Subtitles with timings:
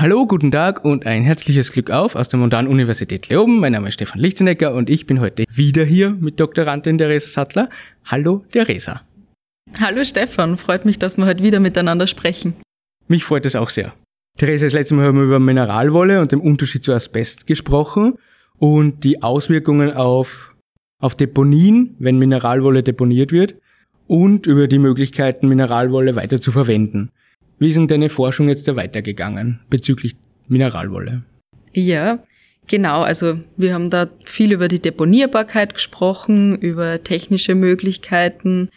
[0.00, 3.60] Hallo, guten Tag und ein herzliches Glück auf aus der Montan-Universität Leoben.
[3.60, 7.68] Mein Name ist Stefan Lichtenecker und ich bin heute wieder hier mit Doktorandin Theresa Sattler.
[8.06, 9.02] Hallo, Theresa.
[9.78, 12.54] Hallo Stefan, freut mich, dass wir heute wieder miteinander sprechen.
[13.08, 13.92] Mich freut es auch sehr.
[14.38, 18.14] Theresa, das letzte Mal haben wir über Mineralwolle und den Unterschied zu Asbest gesprochen
[18.56, 20.54] und die Auswirkungen auf,
[20.98, 23.54] auf Deponien, wenn Mineralwolle deponiert wird
[24.06, 27.10] und über die Möglichkeiten, Mineralwolle weiter zu verwenden.
[27.60, 30.16] Wie ist denn deine Forschung jetzt da weitergegangen bezüglich
[30.48, 31.22] Mineralwolle?
[31.74, 32.24] Ja,
[32.66, 33.02] genau.
[33.02, 38.70] Also wir haben da viel über die Deponierbarkeit gesprochen, über technische Möglichkeiten,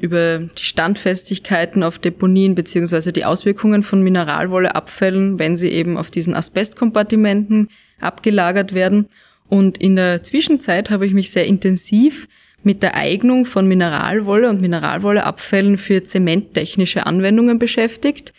[0.00, 6.32] über die Standfestigkeiten auf Deponien beziehungsweise die Auswirkungen von Mineralwolleabfällen, wenn sie eben auf diesen
[6.32, 9.08] Asbestkompartimenten abgelagert werden.
[9.48, 12.28] Und in der Zwischenzeit habe ich mich sehr intensiv
[12.62, 18.32] mit der Eignung von Mineralwolle und Mineralwolleabfällen für zementtechnische Anwendungen beschäftigt,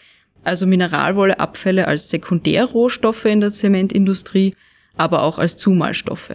[0.44, 4.55] also Mineralwolleabfälle als Sekundärrohstoffe in der Zementindustrie,
[4.97, 6.33] aber auch als Zumalstoffe.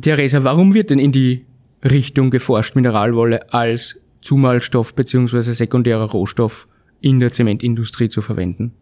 [0.00, 1.46] Theresa, warum wird denn in die
[1.84, 5.52] Richtung geforscht, Mineralwolle als Zumalstoff bzw.
[5.52, 6.66] sekundärer Rohstoff
[7.00, 8.72] in der Zementindustrie zu verwenden?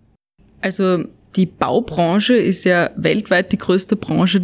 [0.61, 1.05] Also
[1.37, 4.41] die Baubranche ist ja weltweit die größte Branche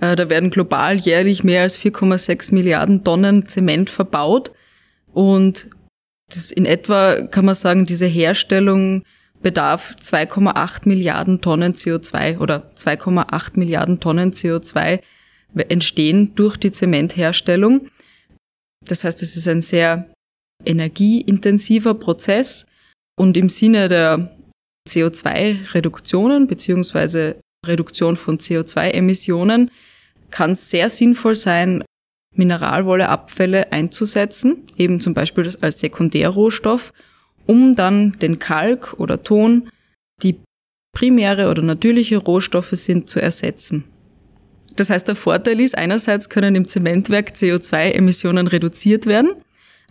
[0.00, 4.50] da werden global jährlich mehr als 4,6 Milliarden Tonnen Zement verbaut.
[5.12, 5.68] Und
[6.28, 9.04] das in etwa kann man sagen, diese Herstellung
[9.42, 15.00] bedarf 2,8 Milliarden Tonnen CO2 oder 2,8 Milliarden Tonnen CO2
[15.68, 17.88] entstehen durch die Zementherstellung.
[18.86, 20.10] Das heißt, es ist ein sehr
[20.64, 22.66] energieintensiver Prozess
[23.18, 24.36] und im Sinne der
[24.88, 29.70] CO2-Reduktionen beziehungsweise Reduktion von CO2-Emissionen
[30.30, 31.84] kann es sehr sinnvoll sein,
[32.34, 36.92] Mineralwolleabfälle einzusetzen, eben zum Beispiel als Sekundärrohstoff,
[37.46, 39.68] um dann den Kalk oder Ton,
[40.22, 40.40] die
[40.92, 43.84] primäre oder natürliche Rohstoffe sind, zu ersetzen.
[44.76, 49.34] Das heißt, der Vorteil ist, einerseits können im Zementwerk CO2-Emissionen reduziert werden,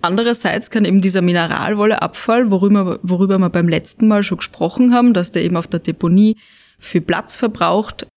[0.02, 5.32] andererseits kann eben dieser Mineralwolleabfall, worüber, worüber wir beim letzten Mal schon gesprochen haben, dass
[5.32, 6.38] der eben auf der Deponie
[6.80, 8.08] viel Platz verbraucht,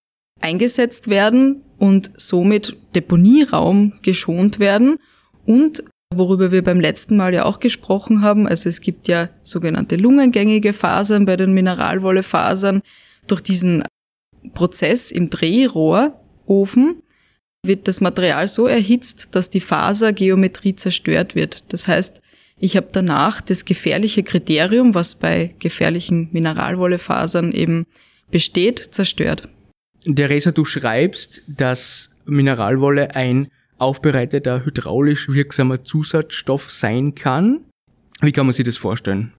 [0.40, 5.00] eingesetzt werden und somit Deponieraum geschont werden
[5.46, 5.82] und
[6.14, 10.74] worüber wir beim letzten Mal ja auch gesprochen haben, also es gibt ja sogenannte lungengängige
[10.74, 12.82] Fasern bei den Mineralwollefasern.
[13.26, 13.82] Durch diesen
[14.54, 17.02] Prozess im Drehrohrofen
[17.66, 21.64] wird das Material so erhitzt, dass die Fasergeometrie zerstört wird.
[21.72, 22.22] Das heißt,
[22.60, 27.86] ich habe danach das gefährliche Kriterium, was bei gefährlichen Mineralwollefasern eben
[28.30, 29.48] besteht, zerstört.
[30.04, 33.48] Theresa, du schreibst, dass Mineralwolle ein
[33.78, 37.64] aufbereiteter, hydraulisch wirksamer Zusatzstoff sein kann.
[38.20, 39.32] Wie kann man sich das vorstellen?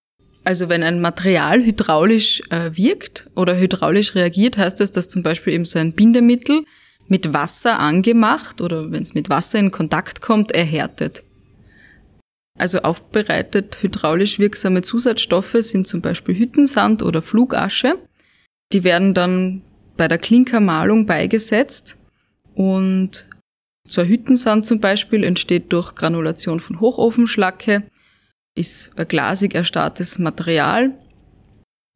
[0.43, 5.53] Also wenn ein Material hydraulisch äh, wirkt oder hydraulisch reagiert, heißt das, dass zum Beispiel
[5.53, 6.65] eben so ein Bindemittel
[7.07, 11.23] mit Wasser angemacht oder wenn es mit Wasser in Kontakt kommt, erhärtet.
[12.59, 17.97] Also aufbereitet hydraulisch wirksame Zusatzstoffe sind zum Beispiel Hüttensand oder Flugasche.
[18.73, 19.61] Die werden dann
[19.97, 21.97] bei der Klinkermalung beigesetzt
[22.55, 23.27] und
[23.85, 27.83] so Hüttensand zum Beispiel entsteht durch Granulation von Hochofenschlacke,
[28.55, 30.93] ist ein glasig erstarrtes Material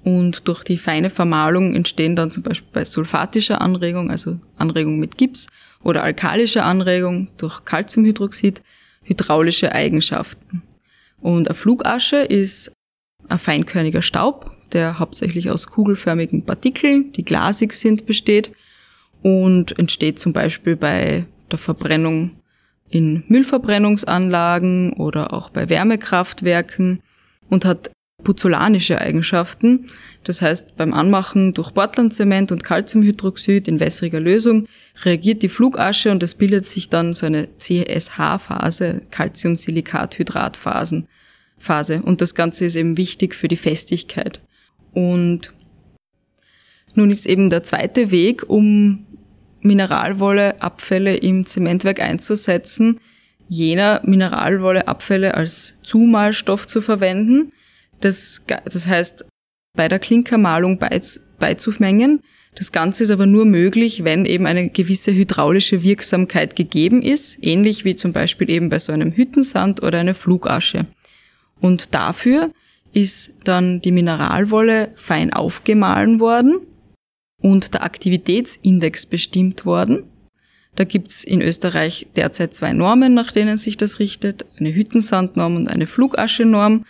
[0.03, 5.17] und durch die feine Vermahlung entstehen dann zum Beispiel bei sulfatischer Anregung, also Anregung mit
[5.17, 5.47] Gips
[5.83, 8.61] oder alkalischer Anregung durch Calciumhydroxid,
[9.03, 10.63] hydraulische Eigenschaften.
[11.19, 12.73] Und eine Flugasche ist
[13.27, 18.51] ein feinkörniger Staub, der hauptsächlich aus kugelförmigen Partikeln, die glasig sind, besteht
[19.21, 22.31] und entsteht zum Beispiel bei der Verbrennung
[22.89, 27.01] in Müllverbrennungsanlagen oder auch bei Wärmekraftwerken
[27.49, 27.91] und hat
[28.23, 29.85] puzzolanische Eigenschaften.
[30.23, 34.67] Das heißt, beim Anmachen durch Portlandzement und Calciumhydroxid in wässriger Lösung
[35.03, 41.07] reagiert die Flugasche und es bildet sich dann so eine CSH-Phase, Calciumsilikat-Hydratphasen.
[41.57, 42.01] Phase.
[42.03, 44.41] Und das Ganze ist eben wichtig für die Festigkeit.
[44.97, 45.53] Und
[46.95, 49.05] nun ist eben der zweite Weg, um
[49.61, 52.99] Mineralwolleabfälle im Zementwerk einzusetzen,
[53.47, 57.51] jener Mineralwolleabfälle als Zumalstoff zu verwenden.
[57.99, 59.27] Das, das heißt,
[59.75, 62.23] bei der Klinkermalung beizumengen.
[62.55, 67.85] Das Ganze ist aber nur möglich, wenn eben eine gewisse hydraulische Wirksamkeit gegeben ist, ähnlich
[67.85, 70.87] wie zum Beispiel eben bei so einem Hüttensand oder einer Flugasche.
[71.61, 72.51] Und dafür
[72.93, 76.59] ist dann die Mineralwolle fein aufgemahlen worden
[77.41, 80.03] und der Aktivitätsindex bestimmt worden.
[80.75, 85.67] Da gibt's in Österreich derzeit zwei Normen, nach denen sich das richtet, eine Hüttensandnorm und
[85.67, 86.85] eine Flugaschenorm,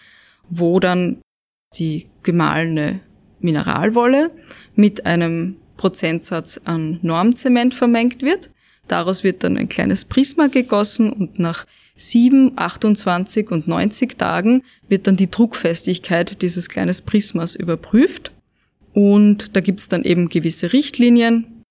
[0.49, 1.21] wo dann
[1.75, 2.99] die gemahlene
[3.39, 4.31] Mineralwolle
[4.75, 8.51] mit einem Prozentsatz an Normzement vermengt wird.
[8.87, 11.65] Daraus wird dann ein kleines Prisma gegossen und nach
[11.97, 18.31] 7, 28 und 90 Tagen wird dann die Druckfestigkeit dieses kleines Prismas überprüft.
[18.93, 21.63] Und da gibt's dann eben gewisse Richtlinien.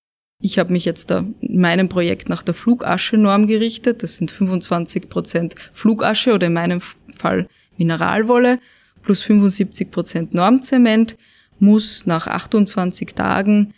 [0.43, 4.03] Ich habe mich jetzt da in meinem Projekt nach der Flugasche-Norm gerichtet.
[4.03, 6.81] Das sind 25 Prozent Flugasche oder in meinem
[7.17, 8.59] Fall Mineralwolle
[9.07, 11.17] plus 75 Prozent Normzement
[11.59, 13.73] muss nach 28 Tagen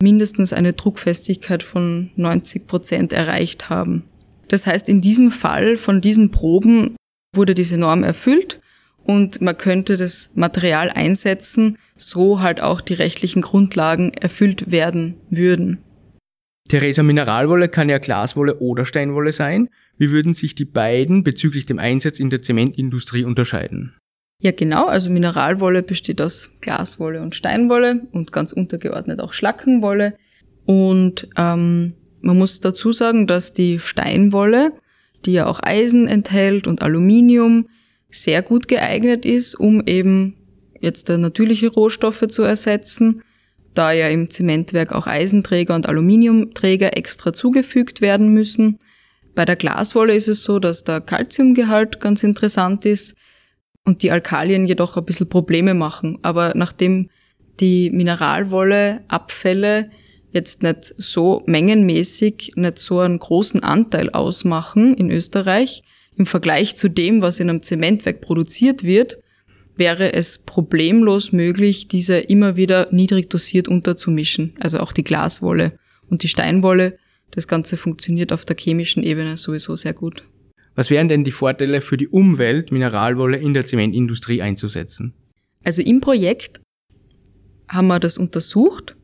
[0.00, 4.04] mindestens eine Druckfestigkeit von 90 Prozent erreicht haben.
[4.54, 6.94] Das heißt, in diesem Fall von diesen Proben
[7.34, 8.60] wurde diese Norm erfüllt
[9.02, 15.78] und man könnte das Material einsetzen, so halt auch die rechtlichen Grundlagen erfüllt werden würden.
[16.68, 19.70] Theresa, Mineralwolle kann ja Glaswolle oder Steinwolle sein.
[19.98, 23.96] Wie würden sich die beiden bezüglich dem Einsatz in der Zementindustrie unterscheiden?
[24.40, 24.86] Ja, genau.
[24.86, 30.16] Also Mineralwolle besteht aus Glaswolle und Steinwolle und ganz untergeordnet auch Schlackenwolle.
[30.64, 31.94] Und ähm,
[32.24, 34.72] man muss dazu sagen, dass die Steinwolle,
[35.24, 37.68] die ja auch Eisen enthält und Aluminium,
[38.08, 40.36] sehr gut geeignet ist, um eben
[40.80, 43.22] jetzt natürliche Rohstoffe zu ersetzen,
[43.74, 48.78] da ja im Zementwerk auch Eisenträger und Aluminiumträger extra zugefügt werden müssen.
[49.34, 53.16] Bei der Glaswolle ist es so, dass der Calciumgehalt ganz interessant ist
[53.84, 56.18] und die Alkalien jedoch ein bisschen Probleme machen.
[56.22, 57.10] Aber nachdem
[57.60, 59.90] die Mineralwolle Abfälle
[60.34, 65.82] jetzt nicht so mengenmäßig nicht so einen großen Anteil ausmachen in Österreich
[66.16, 69.18] im Vergleich zu dem, was in einem Zementwerk produziert wird,
[69.76, 75.78] wäre es problemlos möglich, diese immer wieder niedrig dosiert unterzumischen, also auch die Glaswolle
[76.08, 76.98] und die Steinwolle.
[77.32, 80.22] Das Ganze funktioniert auf der chemischen Ebene sowieso sehr gut.
[80.76, 85.14] Was wären denn die Vorteile für die Umwelt, Mineralwolle in der Zementindustrie einzusetzen?
[85.64, 86.60] Also im Projekt
[87.68, 88.96] haben wir das untersucht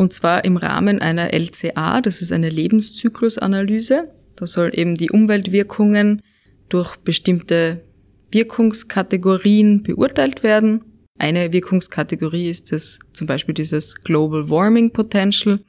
[0.00, 4.10] und zwar im Rahmen einer LCA, das ist eine Lebenszyklusanalyse.
[4.34, 6.22] Da soll eben die Umweltwirkungen
[6.70, 7.84] durch bestimmte
[8.32, 11.04] Wirkungskategorien beurteilt werden.
[11.18, 15.60] Eine Wirkungskategorie ist das zum Beispiel dieses Global Warming Potential.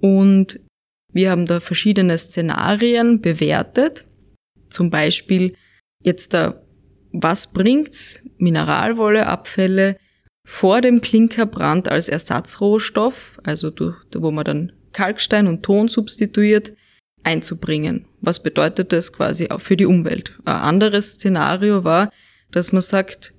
[0.00, 0.58] Und
[1.12, 4.06] wir haben da verschiedene Szenarien bewertet.
[4.70, 5.54] Zum Beispiel
[6.02, 6.62] jetzt da,
[7.12, 8.22] was bringt's?
[8.38, 9.98] Mineralwolleabfälle
[10.44, 16.72] vor dem Klinkerbrand als Ersatzrohstoff, also durch, wo man dann Kalkstein und Ton substituiert,
[17.22, 18.06] einzubringen.
[18.20, 20.38] Was bedeutet das quasi auch für die Umwelt?
[20.44, 22.10] Ein anderes Szenario war,
[22.50, 23.34] dass man sagt,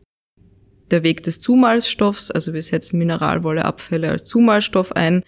[0.91, 5.23] der Weg des Zumalstoffs, also wir setzen Mineralwolleabfälle als Zumalstoff ein,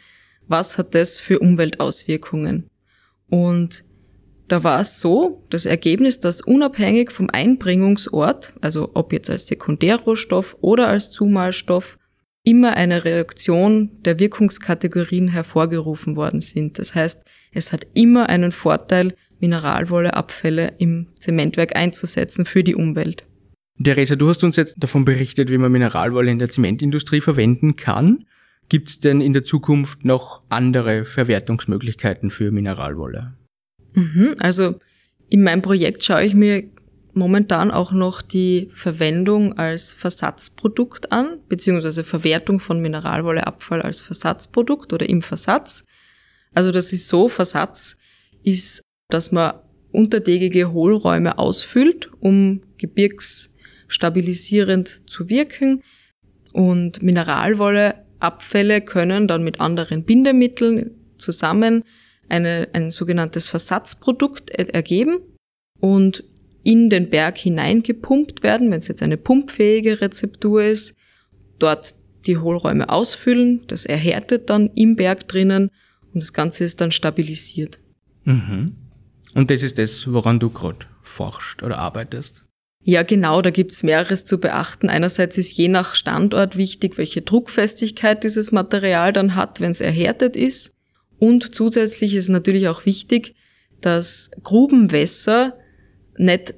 [0.48, 2.70] was hat das für Umweltauswirkungen?
[3.30, 3.84] Und
[4.48, 10.58] da war es so, das Ergebnis, dass unabhängig vom Einbringungsort, also ob jetzt als Sekundärrohstoff
[10.62, 11.98] oder als Zumalstoff,
[12.44, 16.78] immer eine Reaktion der Wirkungskategorien hervorgerufen worden sind.
[16.78, 17.24] Das heißt,
[17.54, 23.26] es hat immer einen Vorteil, Mineralwolleabfälle im Zementwerk einzusetzen für die Umwelt.
[23.82, 28.26] Theresa, du hast uns jetzt davon berichtet, wie man Mineralwolle in der Zementindustrie verwenden kann.
[28.70, 33.34] Gibt es denn in der Zukunft noch andere Verwertungsmöglichkeiten für Mineralwolle?
[33.94, 34.80] Mhm, also
[35.30, 36.64] in meinem Projekt schaue ich mir
[37.14, 45.08] momentan auch noch die Verwendung als Versatzprodukt an, beziehungsweise Verwertung von Mineralwolleabfall als Versatzprodukt oder
[45.08, 45.86] im Versatz.
[46.54, 47.98] Also das ist so, Versatz
[48.44, 49.54] ist, dass man
[49.92, 55.84] untertägige Hohlräume ausfüllt, um gebirgsstabilisierend zu wirken.
[56.52, 61.84] Und Mineralwolleabfälle können dann mit anderen Bindemitteln zusammen
[62.34, 65.20] eine, ein sogenanntes Versatzprodukt ergeben
[65.80, 66.24] und
[66.64, 70.96] in den Berg hineingepumpt werden, wenn es jetzt eine pumpfähige Rezeptur ist,
[71.60, 75.70] dort die Hohlräume ausfüllen, das erhärtet dann im Berg drinnen
[76.14, 77.80] und das Ganze ist dann stabilisiert.
[78.24, 78.76] Mhm.
[79.36, 82.46] Und das ist das, woran du gerade forschst oder arbeitest?
[82.86, 84.90] Ja, genau, da gibt's mehreres zu beachten.
[84.90, 90.36] Einerseits ist je nach Standort wichtig, welche Druckfestigkeit dieses Material dann hat, wenn es erhärtet
[90.36, 90.73] ist.
[91.24, 93.34] Und zusätzlich ist natürlich auch wichtig,
[93.80, 95.58] dass Grubenwässer
[96.18, 96.56] nicht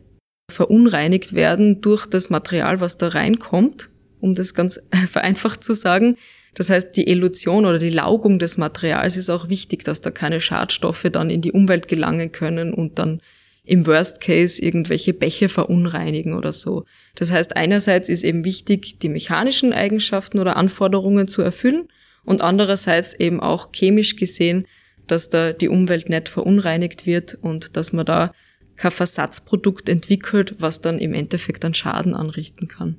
[0.52, 3.92] verunreinigt werden durch das Material, was da reinkommt,
[4.22, 4.82] um das ganz
[5.12, 6.18] vereinfacht zu sagen.
[6.56, 10.42] Das heißt, die Elution oder die Laugung des Materials ist auch wichtig, dass da keine
[10.42, 13.22] Schadstoffe dann in die Umwelt gelangen können und dann
[13.66, 16.86] im Worst Case irgendwelche Bäche verunreinigen oder so.
[17.14, 21.88] Das heißt, einerseits ist eben wichtig, die mechanischen Eigenschaften oder Anforderungen zu erfüllen
[22.26, 24.66] und andererseits eben auch chemisch gesehen,
[25.08, 28.32] dass da die Umwelt nicht verunreinigt wird und dass man da
[28.76, 32.98] kein Versatzprodukt entwickelt, was dann im Endeffekt einen Schaden anrichten kann.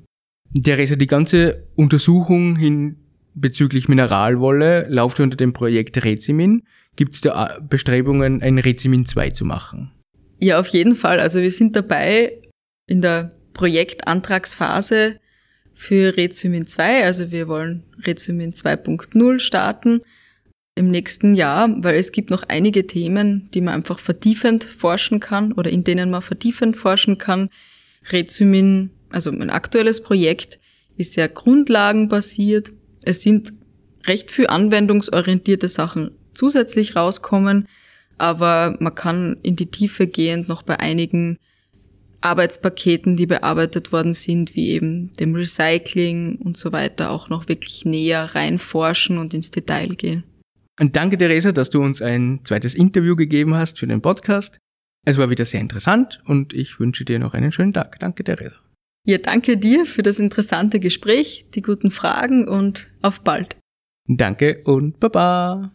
[0.53, 2.95] Theresa, die ganze Untersuchung hin
[3.33, 6.63] bezüglich Mineralwolle läuft unter dem Projekt Rezimin.
[6.95, 9.91] Gibt es da Bestrebungen, ein Rezimin 2 zu machen?
[10.39, 11.19] Ja, auf jeden Fall.
[11.19, 12.41] Also wir sind dabei
[12.87, 15.19] in der Projektantragsphase
[15.77, 17.05] für Rezimin 2.
[17.05, 20.01] Also wir wollen Rezimin 2.0 starten
[20.73, 25.53] im nächsten Jahr, weil es gibt noch einige Themen, die man einfach vertiefend forschen kann
[25.53, 27.49] oder in denen man vertiefend forschen kann.
[28.09, 30.59] Rezymin, also mein aktuelles Projekt,
[30.97, 32.73] ist sehr grundlagenbasiert.
[33.05, 33.53] Es sind
[34.07, 37.67] recht viel anwendungsorientierte Sachen zusätzlich rauskommen,
[38.17, 41.37] aber man kann in die Tiefe gehend noch bei einigen
[42.21, 47.85] Arbeitspaketen, die bearbeitet worden sind, wie eben dem Recycling und so weiter, auch noch wirklich
[47.85, 50.23] näher reinforschen und ins Detail gehen.
[50.79, 54.59] Und danke, Theresa, dass du uns ein zweites Interview gegeben hast für den Podcast.
[55.05, 57.99] Es war wieder sehr interessant und ich wünsche dir noch einen schönen Tag.
[57.99, 58.55] Danke, Theresa.
[59.05, 63.57] Ja, danke dir für das interessante Gespräch, die guten Fragen und auf bald.
[64.05, 65.71] Danke und Baba.